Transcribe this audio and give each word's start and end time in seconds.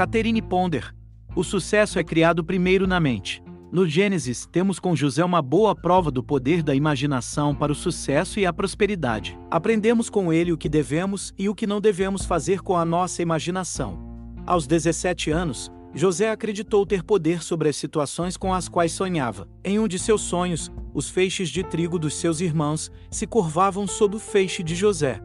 Catherine 0.00 0.40
Ponder. 0.40 0.94
O 1.36 1.44
sucesso 1.44 1.98
é 1.98 2.02
criado 2.02 2.42
primeiro 2.42 2.86
na 2.86 2.98
mente. 2.98 3.42
No 3.70 3.86
Gênesis, 3.86 4.48
temos 4.50 4.78
com 4.78 4.96
José 4.96 5.22
uma 5.22 5.42
boa 5.42 5.76
prova 5.76 6.10
do 6.10 6.22
poder 6.22 6.62
da 6.62 6.74
imaginação 6.74 7.54
para 7.54 7.70
o 7.70 7.74
sucesso 7.74 8.40
e 8.40 8.46
a 8.46 8.52
prosperidade. 8.52 9.38
Aprendemos 9.50 10.08
com 10.08 10.32
ele 10.32 10.52
o 10.52 10.56
que 10.56 10.70
devemos 10.70 11.34
e 11.38 11.50
o 11.50 11.54
que 11.54 11.66
não 11.66 11.82
devemos 11.82 12.24
fazer 12.24 12.62
com 12.62 12.78
a 12.78 12.84
nossa 12.86 13.20
imaginação. 13.20 13.98
Aos 14.46 14.66
17 14.66 15.30
anos, 15.30 15.70
José 15.92 16.30
acreditou 16.30 16.86
ter 16.86 17.02
poder 17.02 17.42
sobre 17.42 17.68
as 17.68 17.76
situações 17.76 18.38
com 18.38 18.54
as 18.54 18.70
quais 18.70 18.92
sonhava. 18.92 19.46
Em 19.62 19.78
um 19.78 19.86
de 19.86 19.98
seus 19.98 20.22
sonhos, 20.22 20.72
os 20.94 21.10
feixes 21.10 21.50
de 21.50 21.62
trigo 21.62 21.98
dos 21.98 22.14
seus 22.14 22.40
irmãos 22.40 22.90
se 23.10 23.26
curvavam 23.26 23.86
sob 23.86 24.16
o 24.16 24.18
feixe 24.18 24.62
de 24.62 24.74
José. 24.74 25.20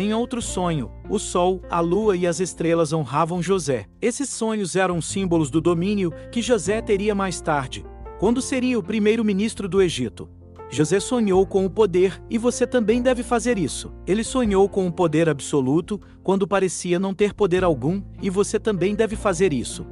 Em 0.00 0.14
outro 0.14 0.40
sonho, 0.40 0.90
o 1.10 1.18
sol, 1.18 1.60
a 1.68 1.78
lua 1.78 2.16
e 2.16 2.26
as 2.26 2.40
estrelas 2.40 2.90
honravam 2.90 3.42
José. 3.42 3.84
Esses 4.00 4.30
sonhos 4.30 4.74
eram 4.74 4.98
símbolos 4.98 5.50
do 5.50 5.60
domínio 5.60 6.10
que 6.32 6.40
José 6.40 6.80
teria 6.80 7.14
mais 7.14 7.38
tarde, 7.38 7.84
quando 8.18 8.40
seria 8.40 8.78
o 8.78 8.82
primeiro-ministro 8.82 9.68
do 9.68 9.82
Egito. 9.82 10.26
José 10.70 11.00
sonhou 11.00 11.46
com 11.46 11.66
o 11.66 11.70
poder 11.70 12.18
e 12.30 12.38
você 12.38 12.66
também 12.66 13.02
deve 13.02 13.22
fazer 13.22 13.58
isso. 13.58 13.92
Ele 14.06 14.24
sonhou 14.24 14.70
com 14.70 14.86
o 14.86 14.92
poder 14.92 15.28
absoluto 15.28 16.00
quando 16.22 16.48
parecia 16.48 16.98
não 16.98 17.12
ter 17.12 17.34
poder 17.34 17.62
algum 17.62 18.00
e 18.22 18.30
você 18.30 18.58
também 18.58 18.94
deve 18.94 19.16
fazer 19.16 19.52
isso. 19.52 19.84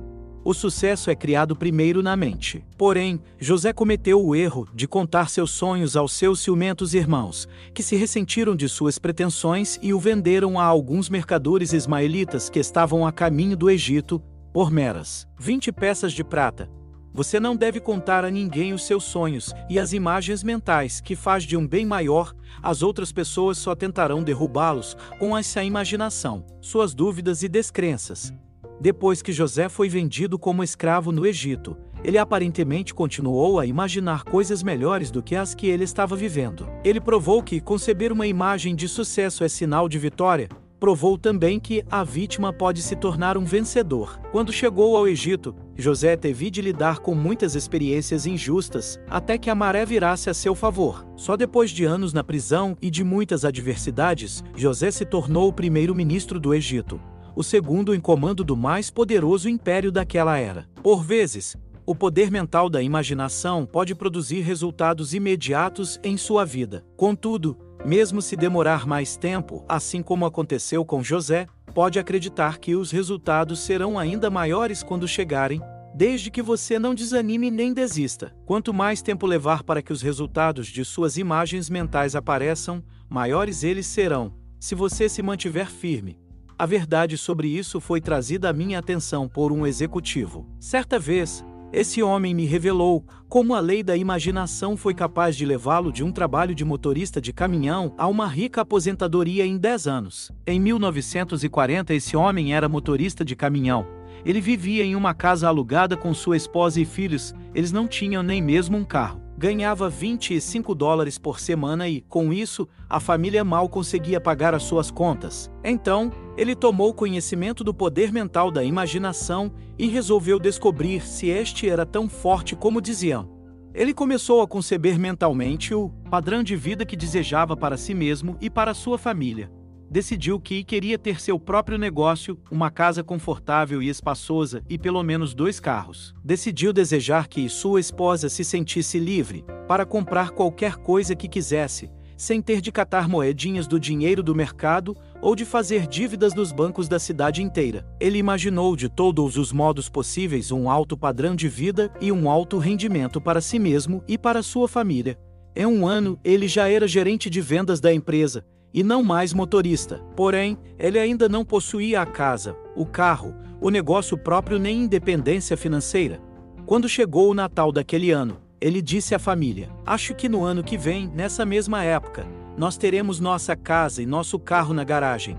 O 0.48 0.54
sucesso 0.54 1.10
é 1.10 1.14
criado 1.14 1.54
primeiro 1.54 2.02
na 2.02 2.16
mente. 2.16 2.64
Porém, 2.78 3.20
José 3.38 3.70
cometeu 3.70 4.24
o 4.24 4.34
erro 4.34 4.66
de 4.72 4.88
contar 4.88 5.28
seus 5.28 5.50
sonhos 5.50 5.94
aos 5.94 6.14
seus 6.14 6.40
ciumentos 6.40 6.94
irmãos, 6.94 7.46
que 7.74 7.82
se 7.82 7.96
ressentiram 7.96 8.56
de 8.56 8.66
suas 8.66 8.98
pretensões 8.98 9.78
e 9.82 9.92
o 9.92 10.00
venderam 10.00 10.58
a 10.58 10.64
alguns 10.64 11.10
mercadores 11.10 11.74
ismaelitas 11.74 12.48
que 12.48 12.58
estavam 12.58 13.06
a 13.06 13.12
caminho 13.12 13.58
do 13.58 13.68
Egito, 13.68 14.22
por 14.50 14.70
meras 14.70 15.28
20 15.38 15.70
peças 15.70 16.14
de 16.14 16.24
prata. 16.24 16.70
Você 17.12 17.38
não 17.38 17.54
deve 17.54 17.78
contar 17.78 18.24
a 18.24 18.30
ninguém 18.30 18.72
os 18.72 18.86
seus 18.86 19.04
sonhos 19.04 19.52
e 19.68 19.78
as 19.78 19.92
imagens 19.92 20.42
mentais 20.42 20.98
que 20.98 21.14
faz 21.14 21.44
de 21.44 21.58
um 21.58 21.68
bem 21.68 21.84
maior, 21.84 22.34
as 22.62 22.82
outras 22.82 23.12
pessoas 23.12 23.58
só 23.58 23.74
tentarão 23.74 24.22
derrubá-los 24.22 24.96
com 25.18 25.36
essa 25.36 25.62
imaginação, 25.62 26.42
suas 26.58 26.94
dúvidas 26.94 27.42
e 27.42 27.50
descrenças. 27.50 28.32
Depois 28.80 29.20
que 29.20 29.32
José 29.32 29.68
foi 29.68 29.88
vendido 29.88 30.38
como 30.38 30.62
escravo 30.62 31.10
no 31.10 31.26
Egito, 31.26 31.76
ele 32.04 32.16
aparentemente 32.16 32.94
continuou 32.94 33.58
a 33.58 33.66
imaginar 33.66 34.22
coisas 34.22 34.62
melhores 34.62 35.10
do 35.10 35.20
que 35.20 35.34
as 35.34 35.52
que 35.52 35.66
ele 35.66 35.82
estava 35.82 36.14
vivendo. 36.14 36.68
Ele 36.84 37.00
provou 37.00 37.42
que 37.42 37.60
conceber 37.60 38.12
uma 38.12 38.26
imagem 38.26 38.76
de 38.76 38.86
sucesso 38.86 39.42
é 39.42 39.48
sinal 39.48 39.88
de 39.88 39.98
vitória, 39.98 40.48
provou 40.78 41.18
também 41.18 41.58
que 41.58 41.84
a 41.90 42.04
vítima 42.04 42.52
pode 42.52 42.82
se 42.82 42.94
tornar 42.94 43.36
um 43.36 43.44
vencedor. 43.44 44.20
Quando 44.30 44.52
chegou 44.52 44.96
ao 44.96 45.08
Egito, 45.08 45.56
José 45.76 46.16
teve 46.16 46.48
de 46.48 46.62
lidar 46.62 47.00
com 47.00 47.16
muitas 47.16 47.56
experiências 47.56 48.26
injustas, 48.26 49.00
até 49.10 49.36
que 49.36 49.50
a 49.50 49.56
maré 49.56 49.84
virasse 49.84 50.30
a 50.30 50.34
seu 50.34 50.54
favor. 50.54 51.04
Só 51.16 51.36
depois 51.36 51.70
de 51.70 51.84
anos 51.84 52.12
na 52.12 52.22
prisão 52.22 52.76
e 52.80 52.90
de 52.92 53.02
muitas 53.02 53.44
adversidades, 53.44 54.44
José 54.54 54.92
se 54.92 55.04
tornou 55.04 55.48
o 55.48 55.52
primeiro-ministro 55.52 56.38
do 56.38 56.54
Egito 56.54 57.00
o 57.38 57.42
segundo 57.44 57.94
em 57.94 58.00
comando 58.00 58.42
do 58.42 58.56
mais 58.56 58.90
poderoso 58.90 59.48
império 59.48 59.92
daquela 59.92 60.36
era. 60.38 60.68
Por 60.82 61.04
vezes, 61.04 61.56
o 61.86 61.94
poder 61.94 62.32
mental 62.32 62.68
da 62.68 62.82
imaginação 62.82 63.64
pode 63.64 63.94
produzir 63.94 64.40
resultados 64.40 65.14
imediatos 65.14 66.00
em 66.02 66.16
sua 66.16 66.44
vida. 66.44 66.84
Contudo, 66.96 67.56
mesmo 67.86 68.20
se 68.20 68.34
demorar 68.34 68.88
mais 68.88 69.16
tempo, 69.16 69.64
assim 69.68 70.02
como 70.02 70.26
aconteceu 70.26 70.84
com 70.84 71.00
José, 71.00 71.46
pode 71.72 72.00
acreditar 72.00 72.58
que 72.58 72.74
os 72.74 72.90
resultados 72.90 73.60
serão 73.60 73.96
ainda 73.96 74.28
maiores 74.28 74.82
quando 74.82 75.06
chegarem, 75.06 75.60
desde 75.94 76.32
que 76.32 76.42
você 76.42 76.76
não 76.76 76.92
desanime 76.92 77.52
nem 77.52 77.72
desista. 77.72 78.34
Quanto 78.46 78.74
mais 78.74 79.00
tempo 79.00 79.28
levar 79.28 79.62
para 79.62 79.80
que 79.80 79.92
os 79.92 80.02
resultados 80.02 80.66
de 80.66 80.84
suas 80.84 81.16
imagens 81.16 81.70
mentais 81.70 82.16
apareçam, 82.16 82.82
maiores 83.08 83.62
eles 83.62 83.86
serão, 83.86 84.34
se 84.58 84.74
você 84.74 85.08
se 85.08 85.22
mantiver 85.22 85.70
firme. 85.70 86.18
A 86.58 86.66
verdade 86.66 87.16
sobre 87.16 87.46
isso 87.46 87.80
foi 87.80 88.00
trazida 88.00 88.50
à 88.50 88.52
minha 88.52 88.80
atenção 88.80 89.28
por 89.28 89.52
um 89.52 89.64
executivo. 89.64 90.44
Certa 90.58 90.98
vez, 90.98 91.44
esse 91.72 92.02
homem 92.02 92.34
me 92.34 92.46
revelou 92.46 93.04
como 93.28 93.54
a 93.54 93.60
lei 93.60 93.80
da 93.80 93.96
imaginação 93.96 94.76
foi 94.76 94.92
capaz 94.92 95.36
de 95.36 95.46
levá-lo 95.46 95.92
de 95.92 96.02
um 96.02 96.10
trabalho 96.10 96.56
de 96.56 96.64
motorista 96.64 97.20
de 97.20 97.32
caminhão 97.32 97.94
a 97.96 98.08
uma 98.08 98.26
rica 98.26 98.62
aposentadoria 98.62 99.46
em 99.46 99.56
10 99.56 99.86
anos. 99.86 100.32
Em 100.44 100.58
1940, 100.58 101.94
esse 101.94 102.16
homem 102.16 102.52
era 102.52 102.68
motorista 102.68 103.24
de 103.24 103.36
caminhão. 103.36 103.86
Ele 104.24 104.40
vivia 104.40 104.84
em 104.84 104.96
uma 104.96 105.14
casa 105.14 105.46
alugada 105.46 105.96
com 105.96 106.12
sua 106.12 106.36
esposa 106.36 106.80
e 106.80 106.84
filhos, 106.84 107.32
eles 107.54 107.70
não 107.70 107.86
tinham 107.86 108.20
nem 108.20 108.42
mesmo 108.42 108.76
um 108.76 108.84
carro 108.84 109.27
ganhava 109.38 109.88
25 109.88 110.74
dólares 110.74 111.16
por 111.16 111.38
semana 111.38 111.88
e, 111.88 112.00
com 112.00 112.32
isso, 112.32 112.66
a 112.90 112.98
família 112.98 113.44
mal 113.44 113.68
conseguia 113.68 114.20
pagar 114.20 114.52
as 114.52 114.64
suas 114.64 114.90
contas. 114.90 115.48
Então, 115.62 116.10
ele 116.36 116.56
tomou 116.56 116.92
conhecimento 116.92 117.62
do 117.62 117.72
poder 117.72 118.10
mental 118.12 118.50
da 118.50 118.64
imaginação 118.64 119.52
e 119.78 119.86
resolveu 119.86 120.40
descobrir 120.40 121.06
se 121.06 121.28
este 121.28 121.70
era 121.70 121.86
tão 121.86 122.08
forte 122.08 122.56
como 122.56 122.80
diziam. 122.80 123.30
Ele 123.72 123.94
começou 123.94 124.42
a 124.42 124.48
conceber 124.48 124.98
mentalmente 124.98 125.72
o 125.72 125.88
padrão 126.10 126.42
de 126.42 126.56
vida 126.56 126.84
que 126.84 126.96
desejava 126.96 127.56
para 127.56 127.76
si 127.76 127.94
mesmo 127.94 128.36
e 128.40 128.50
para 128.50 128.74
sua 128.74 128.98
família 128.98 129.48
decidiu 129.90 130.38
que 130.38 130.62
queria 130.62 130.98
ter 130.98 131.20
seu 131.20 131.38
próprio 131.38 131.78
negócio, 131.78 132.38
uma 132.50 132.70
casa 132.70 133.02
confortável 133.02 133.82
e 133.82 133.88
espaçosa 133.88 134.62
e 134.68 134.78
pelo 134.78 135.02
menos 135.02 135.34
dois 135.34 135.58
carros. 135.58 136.14
Decidiu 136.22 136.72
desejar 136.72 137.26
que 137.26 137.48
sua 137.48 137.80
esposa 137.80 138.28
se 138.28 138.44
sentisse 138.44 138.98
livre 138.98 139.44
para 139.66 139.86
comprar 139.86 140.30
qualquer 140.30 140.76
coisa 140.76 141.16
que 141.16 141.28
quisesse, 141.28 141.90
sem 142.16 142.42
ter 142.42 142.60
de 142.60 142.72
catar 142.72 143.08
moedinhas 143.08 143.66
do 143.66 143.78
dinheiro 143.78 144.22
do 144.22 144.34
mercado 144.34 144.96
ou 145.22 145.34
de 145.34 145.44
fazer 145.44 145.86
dívidas 145.86 146.34
nos 146.34 146.52
bancos 146.52 146.88
da 146.88 146.98
cidade 146.98 147.42
inteira. 147.42 147.86
Ele 148.00 148.18
imaginou 148.18 148.76
de 148.76 148.88
todos 148.88 149.36
os 149.36 149.52
modos 149.52 149.88
possíveis 149.88 150.52
um 150.52 150.68
alto 150.68 150.96
padrão 150.96 151.34
de 151.34 151.48
vida 151.48 151.90
e 152.00 152.12
um 152.12 152.28
alto 152.28 152.58
rendimento 152.58 153.20
para 153.20 153.40
si 153.40 153.58
mesmo 153.58 154.02
e 154.06 154.18
para 154.18 154.42
sua 154.42 154.68
família. 154.68 155.18
Em 155.56 155.66
um 155.66 155.86
ano, 155.86 156.18
ele 156.22 156.46
já 156.46 156.68
era 156.68 156.86
gerente 156.86 157.30
de 157.30 157.40
vendas 157.40 157.80
da 157.80 157.92
empresa 157.92 158.44
e 158.72 158.82
não 158.82 159.02
mais 159.02 159.32
motorista. 159.32 160.00
Porém, 160.16 160.58
ele 160.78 160.98
ainda 160.98 161.28
não 161.28 161.44
possuía 161.44 162.00
a 162.00 162.06
casa, 162.06 162.56
o 162.76 162.86
carro, 162.86 163.34
o 163.60 163.70
negócio 163.70 164.16
próprio 164.16 164.58
nem 164.58 164.82
independência 164.82 165.56
financeira. 165.56 166.20
Quando 166.66 166.88
chegou 166.88 167.30
o 167.30 167.34
Natal 167.34 167.72
daquele 167.72 168.10
ano, 168.10 168.38
ele 168.60 168.82
disse 168.82 169.14
à 169.14 169.18
família: 169.18 169.70
Acho 169.86 170.14
que 170.14 170.28
no 170.28 170.44
ano 170.44 170.62
que 170.62 170.76
vem, 170.76 171.08
nessa 171.08 171.44
mesma 171.46 171.82
época, 171.82 172.26
nós 172.56 172.76
teremos 172.76 173.20
nossa 173.20 173.56
casa 173.56 174.02
e 174.02 174.06
nosso 174.06 174.38
carro 174.38 174.74
na 174.74 174.84
garagem. 174.84 175.38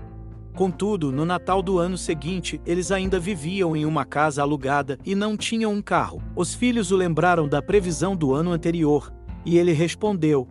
Contudo, 0.54 1.12
no 1.12 1.24
Natal 1.24 1.62
do 1.62 1.78
ano 1.78 1.96
seguinte, 1.96 2.60
eles 2.66 2.90
ainda 2.90 3.20
viviam 3.20 3.76
em 3.76 3.86
uma 3.86 4.04
casa 4.04 4.42
alugada 4.42 4.98
e 5.06 5.14
não 5.14 5.36
tinham 5.36 5.72
um 5.72 5.80
carro. 5.80 6.20
Os 6.34 6.54
filhos 6.54 6.90
o 6.90 6.96
lembraram 6.96 7.48
da 7.48 7.62
previsão 7.62 8.16
do 8.16 8.34
ano 8.34 8.52
anterior, 8.52 9.12
e 9.44 9.56
ele 9.56 9.72
respondeu: 9.72 10.48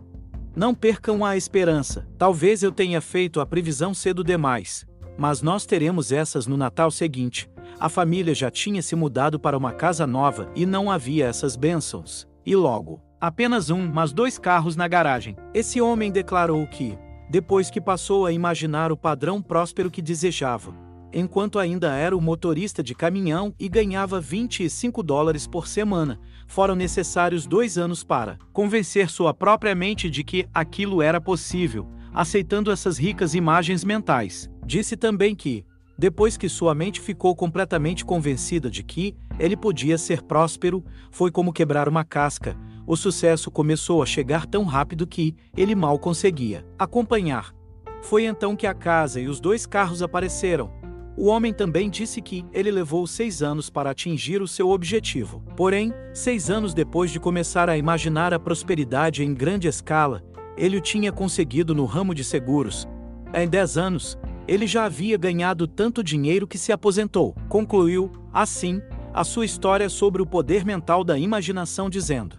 não 0.60 0.74
percam 0.74 1.24
a 1.24 1.38
esperança. 1.38 2.06
Talvez 2.18 2.62
eu 2.62 2.70
tenha 2.70 3.00
feito 3.00 3.40
a 3.40 3.46
previsão 3.46 3.94
cedo 3.94 4.22
demais, 4.22 4.84
mas 5.16 5.40
nós 5.40 5.64
teremos 5.64 6.12
essas 6.12 6.46
no 6.46 6.54
Natal 6.54 6.90
seguinte. 6.90 7.50
A 7.78 7.88
família 7.88 8.34
já 8.34 8.50
tinha 8.50 8.82
se 8.82 8.94
mudado 8.94 9.40
para 9.40 9.56
uma 9.56 9.72
casa 9.72 10.06
nova 10.06 10.52
e 10.54 10.66
não 10.66 10.90
havia 10.90 11.24
essas 11.24 11.56
bênçãos. 11.56 12.28
E 12.44 12.54
logo, 12.54 13.00
apenas 13.18 13.70
um, 13.70 13.90
mas 13.90 14.12
dois 14.12 14.38
carros 14.38 14.76
na 14.76 14.86
garagem. 14.86 15.34
Esse 15.54 15.80
homem 15.80 16.12
declarou 16.12 16.66
que, 16.66 16.98
depois 17.30 17.70
que 17.70 17.80
passou 17.80 18.26
a 18.26 18.32
imaginar 18.32 18.92
o 18.92 18.98
padrão 18.98 19.40
próspero 19.40 19.90
que 19.90 20.02
desejava, 20.02 20.74
enquanto 21.12 21.58
ainda 21.58 21.94
era 21.94 22.16
o 22.16 22.20
motorista 22.20 22.82
de 22.82 22.94
caminhão 22.94 23.54
e 23.58 23.68
ganhava 23.68 24.20
25 24.20 25.02
dólares 25.02 25.46
por 25.46 25.66
semana. 25.66 26.20
Foram 26.46 26.74
necessários 26.74 27.46
dois 27.46 27.78
anos 27.78 28.02
para 28.02 28.38
convencer 28.52 29.08
sua 29.08 29.32
própria 29.32 29.74
mente 29.74 30.10
de 30.10 30.24
que 30.24 30.48
aquilo 30.52 31.02
era 31.02 31.20
possível, 31.20 31.88
aceitando 32.12 32.70
essas 32.70 32.98
ricas 32.98 33.34
imagens 33.34 33.84
mentais. 33.84 34.50
Disse 34.64 34.96
também 34.96 35.34
que, 35.34 35.64
depois 35.98 36.36
que 36.36 36.48
sua 36.48 36.74
mente 36.74 37.00
ficou 37.00 37.36
completamente 37.36 38.04
convencida 38.04 38.70
de 38.70 38.82
que 38.82 39.14
ele 39.38 39.56
podia 39.56 39.98
ser 39.98 40.22
próspero, 40.22 40.84
foi 41.10 41.30
como 41.30 41.52
quebrar 41.52 41.88
uma 41.88 42.04
casca. 42.04 42.56
O 42.86 42.96
sucesso 42.96 43.50
começou 43.50 44.02
a 44.02 44.06
chegar 44.06 44.46
tão 44.46 44.64
rápido 44.64 45.06
que 45.06 45.36
ele 45.56 45.74
mal 45.74 45.98
conseguia 45.98 46.66
acompanhar. 46.78 47.54
Foi 48.02 48.24
então 48.24 48.56
que 48.56 48.66
a 48.66 48.74
casa 48.74 49.20
e 49.20 49.28
os 49.28 49.40
dois 49.40 49.66
carros 49.66 50.02
apareceram, 50.02 50.72
o 51.16 51.26
homem 51.26 51.52
também 51.52 51.90
disse 51.90 52.20
que 52.20 52.44
ele 52.52 52.70
levou 52.70 53.06
seis 53.06 53.42
anos 53.42 53.68
para 53.68 53.90
atingir 53.90 54.40
o 54.40 54.48
seu 54.48 54.70
objetivo. 54.70 55.42
Porém, 55.56 55.92
seis 56.14 56.50
anos 56.50 56.72
depois 56.72 57.10
de 57.10 57.20
começar 57.20 57.68
a 57.68 57.76
imaginar 57.76 58.32
a 58.32 58.38
prosperidade 58.38 59.22
em 59.22 59.34
grande 59.34 59.68
escala, 59.68 60.22
ele 60.56 60.76
o 60.76 60.80
tinha 60.80 61.10
conseguido 61.10 61.74
no 61.74 61.84
ramo 61.84 62.14
de 62.14 62.24
seguros. 62.24 62.86
Em 63.32 63.48
dez 63.48 63.78
anos, 63.78 64.18
Ele 64.48 64.66
já 64.66 64.84
havia 64.84 65.16
ganhado 65.16 65.68
tanto 65.68 66.02
dinheiro 66.02 66.46
que 66.46 66.58
se 66.58 66.72
aposentou. 66.72 67.36
Concluiu, 67.48 68.10
assim, 68.32 68.82
a 69.14 69.22
sua 69.22 69.44
história 69.44 69.88
sobre 69.88 70.20
o 70.20 70.26
poder 70.26 70.64
mental 70.64 71.04
da 71.04 71.16
imaginação, 71.16 71.88
dizendo: 71.88 72.36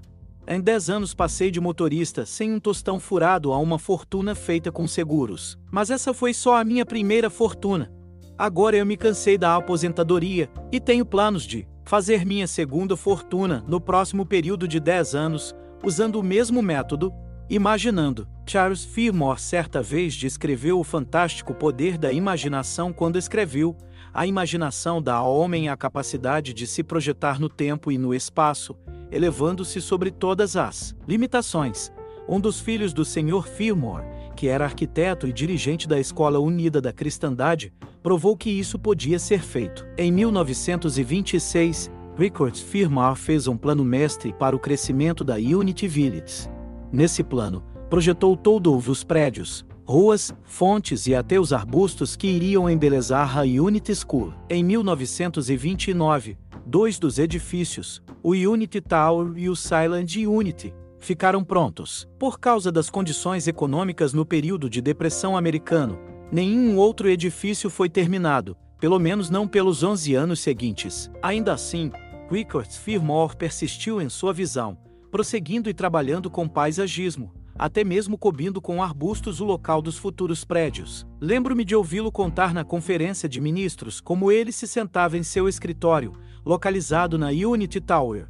Em 0.48 0.60
10 0.60 0.90
anos 0.90 1.14
passei 1.14 1.50
de 1.50 1.62
motorista 1.62 2.26
sem 2.26 2.54
um 2.54 2.60
tostão 2.60 3.00
furado 3.00 3.54
a 3.54 3.58
uma 3.58 3.80
fortuna 3.80 4.36
feita 4.36 4.72
com 4.72 4.88
seguros. 4.88 5.58
Mas 5.72 5.90
essa 5.90 6.14
foi 6.14 6.34
só 6.34 6.58
a 6.58 6.64
minha 6.64 6.86
primeira 6.86 7.30
fortuna. 7.30 7.92
Agora 8.38 8.76
eu 8.76 8.86
me 8.86 8.98
cansei 8.98 9.38
da 9.38 9.56
aposentadoria 9.56 10.50
e 10.72 10.80
tenho 10.80 11.06
planos 11.06 11.44
de 11.44 11.68
fazer 11.86 12.26
minha 12.26 12.48
segunda 12.48 12.96
fortuna 12.96 13.64
no 13.68 13.80
próximo 13.80 14.26
período 14.26 14.68
de 14.68 14.80
10 14.80 15.16
anos, 15.16 15.56
usando 15.84 16.16
o 16.16 16.24
mesmo 16.24 16.62
método, 16.62 17.14
imaginando. 17.50 18.28
Charles 18.46 18.84
Fillmore 18.84 19.40
certa 19.40 19.82
vez 19.82 20.14
descreveu 20.14 20.80
o 20.80 20.84
fantástico 20.84 21.54
poder 21.54 21.98
da 21.98 22.12
imaginação 22.12 22.92
quando 22.92 23.18
escreveu: 23.18 23.76
A 24.14 24.26
imaginação 24.26 25.02
dá 25.02 25.16
ao 25.16 25.36
homem 25.36 25.70
a 25.70 25.78
capacidade 25.78 26.54
de 26.54 26.66
se 26.66 26.84
projetar 26.84 27.40
no 27.40 27.50
tempo 27.50 27.92
e 27.92 27.98
no 27.98 28.14
espaço, 28.14 28.76
elevando-se 29.12 29.82
sobre 29.82 30.12
todas 30.12 30.56
as 30.56 30.96
limitações. 31.08 31.92
Um 32.28 32.40
dos 32.40 32.60
filhos 32.60 32.94
do 32.94 33.04
Sr. 33.04 33.46
Fillmore, 33.46 34.06
que 34.42 34.48
era 34.48 34.66
arquiteto 34.66 35.28
e 35.28 35.32
dirigente 35.32 35.88
da 35.88 36.00
Escola 36.00 36.40
Unida 36.40 36.82
da 36.82 36.92
Cristandade, 36.92 37.72
provou 38.02 38.36
que 38.36 38.50
isso 38.50 38.80
podia 38.80 39.20
ser 39.20 39.44
feito. 39.44 39.86
Em 39.96 40.12
1926, 40.12 41.92
Richard 42.18 42.60
Fillmore 42.60 43.16
fez 43.16 43.48
um 43.48 43.56
plano 43.56 43.86
mestre 43.86 44.34
para 44.34 44.56
o 44.56 44.60
crescimento 44.60 45.24
da 45.24 45.36
Unity 45.36 45.88
Village. 45.88 46.50
Nesse 46.92 47.24
plano, 47.24 47.64
projetou 47.88 48.36
todos 48.36 48.88
os 48.88 49.04
prédios, 49.04 49.64
ruas, 49.86 50.34
fontes 50.44 51.06
e 51.06 51.14
até 51.14 51.40
os 51.40 51.54
arbustos 51.54 52.16
que 52.16 52.26
iriam 52.26 52.68
embelezar 52.68 53.38
a 53.38 53.44
Unity 53.44 53.94
School. 53.94 54.34
Em 54.50 54.64
1929, 54.64 56.36
dois 56.66 56.98
dos 56.98 57.20
edifícios, 57.20 58.02
o 58.24 58.32
Unity 58.32 58.82
Tower 58.82 59.34
e 59.36 59.48
o 59.48 59.56
Silent 59.56 60.16
Unity, 60.16 60.74
ficaram 61.02 61.44
prontos. 61.44 62.08
Por 62.18 62.40
causa 62.40 62.72
das 62.72 62.90
condições 62.90 63.48
econômicas 63.48 64.14
no 64.14 64.26
período 64.26 64.70
de 64.70 64.82
depressão 64.82 65.36
americano, 65.36 66.00
nenhum 66.32 66.78
outro 66.78 67.10
edifício 67.10 67.70
foi 67.70 67.90
terminado, 67.90 68.56
pelo 68.80 68.98
menos 68.98 69.30
não 69.30 69.48
pelos 69.48 69.84
11 69.84 70.16
anos 70.16 70.40
seguintes. 70.40 71.12
Ainda 71.22 71.54
assim, 71.54 71.92
Richard 72.32 72.70
Fillmore 72.78 73.36
persistiu 73.36 74.02
em 74.02 74.08
sua 74.08 74.32
visão, 74.32 74.78
prosseguindo 75.12 75.70
e 75.70 75.74
trabalhando 75.74 76.30
com 76.30 76.48
paisagismo, 76.48 77.34
até 77.58 77.84
mesmo 77.84 78.18
cobrindo 78.18 78.62
com 78.62 78.82
arbustos 78.82 79.42
o 79.42 79.46
local 79.46 79.82
dos 79.82 79.98
futuros 79.98 80.46
prédios. 80.46 81.06
Lembro-me 81.20 81.66
de 81.66 81.76
ouvi-lo 81.76 82.12
contar 82.12 82.54
na 82.54 82.64
conferência 82.64 83.28
de 83.28 83.42
ministros 83.42 84.00
como 84.00 84.32
ele 84.32 84.52
se 84.52 84.66
sentava 84.66 85.18
em 85.18 85.24
seu 85.24 85.50
escritório, 85.50 86.14
localizado 86.46 87.18
na 87.18 87.28
Unity 87.28 87.82
Tower. 87.82 88.28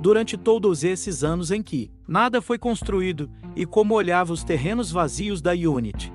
Durante 0.00 0.36
todos 0.36 0.82
esses 0.82 1.22
anos 1.22 1.50
em 1.50 1.62
que 1.62 1.93
nada 2.06 2.40
foi 2.42 2.58
construído 2.58 3.30
e 3.56 3.64
como 3.64 3.94
olhava 3.94 4.32
os 4.32 4.44
terrenos 4.44 4.90
vazios 4.90 5.40
da 5.40 5.52
Unity. 5.52 6.12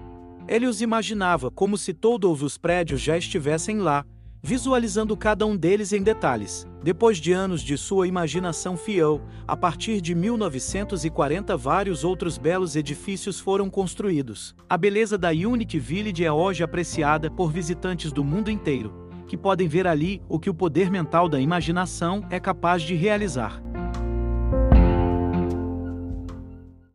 Ele 0.47 0.65
os 0.65 0.81
imaginava 0.81 1.51
como 1.51 1.77
se 1.77 1.94
todos 1.94 2.41
os 2.41 2.57
prédios 2.57 3.01
já 3.01 3.18
estivessem 3.18 3.77
lá, 3.77 4.03
visualizando 4.41 5.15
cada 5.18 5.45
um 5.45 5.56
deles 5.56 5.94
em 5.94 6.01
detalhes. 6.01 6.65
Depois 6.81 7.18
de 7.18 7.33
anos 7.33 7.62
de 7.62 7.77
sua 7.77 8.07
imaginação 8.07 8.77
fiel, 8.77 9.21
a 9.47 9.56
partir 9.56 10.00
de 10.01 10.15
1940 10.15 11.56
vários 11.57 12.03
outros 12.03 12.38
belos 12.38 12.75
edifícios 12.75 13.39
foram 13.39 13.69
construídos. 13.69 14.56
A 14.69 14.77
beleza 14.77 15.18
da 15.18 15.30
Unity 15.30 15.77
Village 15.77 16.24
é 16.24 16.31
hoje 16.31 16.63
apreciada 16.63 17.30
por 17.30 17.51
visitantes 17.51 18.12
do 18.12 18.24
mundo 18.24 18.50
inteiro, 18.50 19.09
que 19.27 19.38
podem 19.38 19.68
ver 19.68 19.85
ali 19.85 20.21
o 20.27 20.39
que 20.39 20.50
o 20.50 20.53
poder 20.53 20.89
mental 20.89 21.27
da 21.27 21.39
imaginação 21.39 22.25
é 22.30 22.39
capaz 22.39 22.81
de 22.81 22.95
realizar. 22.95 23.62